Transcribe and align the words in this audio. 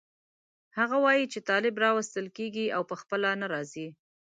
هغه 0.77 0.97
وایي 1.05 1.25
چې 1.33 1.39
طالب 1.49 1.75
راوستل 1.85 2.25
کېږي 2.37 2.65
او 2.75 2.81
په 2.89 2.95
خپله 3.01 3.29
نه 3.41 3.47
راځي. 3.53 3.87